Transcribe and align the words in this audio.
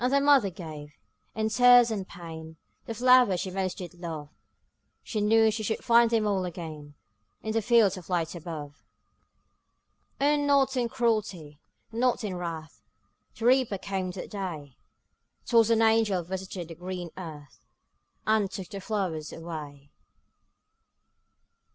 And 0.03 0.11
the 0.11 0.19
mother 0.19 0.49
gave, 0.49 0.97
in 1.35 1.49
tears 1.49 1.91
and 1.91 2.07
pain, 2.07 2.57
The 2.87 2.95
flowers 2.95 3.41
she 3.41 3.51
most 3.51 3.77
did 3.77 3.93
love; 3.93 4.29
She 5.03 5.21
knew 5.21 5.51
she 5.51 5.61
should 5.61 5.83
find 5.83 6.09
them 6.09 6.25
all 6.25 6.43
again 6.43 6.95
In 7.43 7.51
the 7.51 7.61
fields 7.61 7.97
of 7.97 8.09
light 8.09 8.33
above. 8.33 8.83
O, 10.19 10.37
not 10.37 10.75
in 10.75 10.89
cruelty, 10.89 11.59
not 11.91 12.23
in 12.23 12.33
wrath, 12.35 12.81
The 13.37 13.45
Reaper 13.45 13.77
came 13.77 14.09
that 14.13 14.31
day; 14.31 14.75
'Twas 15.45 15.69
an 15.69 15.83
angel 15.83 16.23
visited 16.23 16.69
the 16.69 16.73
green 16.73 17.11
earth, 17.15 17.59
And 18.25 18.49
took 18.49 18.69
the 18.69 18.81
flowers 18.81 19.31
away. 19.31 19.91